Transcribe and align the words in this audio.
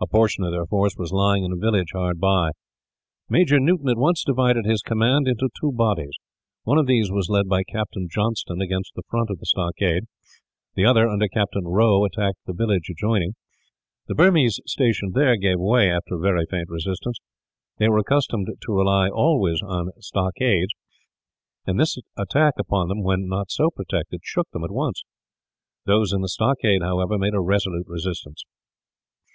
A 0.00 0.06
portion 0.06 0.42
of 0.44 0.52
their 0.52 0.64
force 0.64 0.96
was 0.96 1.12
lying 1.12 1.44
in 1.44 1.52
a 1.52 1.56
village 1.56 1.90
hard 1.92 2.18
by. 2.18 2.52
Major 3.28 3.60
Newton 3.60 3.90
at 3.90 3.98
once 3.98 4.24
divided 4.24 4.64
his 4.64 4.80
command 4.80 5.28
into 5.28 5.50
two 5.60 5.70
bodies. 5.70 6.14
One 6.62 6.78
of 6.78 6.86
these 6.86 7.10
was 7.12 7.28
led 7.28 7.46
by 7.46 7.62
Captain 7.62 8.08
Johnston 8.10 8.62
against 8.62 8.94
the 8.94 9.02
front 9.10 9.28
of 9.28 9.40
the 9.40 9.44
stockade. 9.44 10.04
The 10.76 10.86
other, 10.86 11.06
under 11.06 11.28
Captain 11.28 11.66
Rowe, 11.68 12.06
attacked 12.06 12.38
the 12.46 12.54
village 12.54 12.88
adjoining. 12.88 13.34
The 14.08 14.14
Burmese 14.14 14.60
stationed 14.64 15.12
there 15.12 15.36
gave 15.36 15.58
way, 15.60 15.90
after 15.90 16.14
a 16.14 16.18
very 16.18 16.46
faint 16.50 16.70
resistance. 16.70 17.18
They 17.76 17.90
were 17.90 17.98
accustomed 17.98 18.48
to 18.62 18.72
rely 18.72 19.10
always 19.10 19.60
on 19.60 19.90
stockades; 20.00 20.72
and 21.66 21.78
this 21.78 21.98
attack 22.16 22.54
upon 22.58 22.88
them, 22.88 23.02
when 23.02 23.28
not 23.28 23.50
so 23.50 23.68
protected, 23.68 24.20
shook 24.24 24.48
them 24.52 24.64
at 24.64 24.70
once. 24.72 25.02
Those 25.84 26.14
in 26.14 26.22
the 26.22 26.30
stockade, 26.32 26.80
however, 26.80 27.18
made 27.18 27.34
a 27.34 27.42
resolute 27.42 27.84
resistance. 27.88 28.42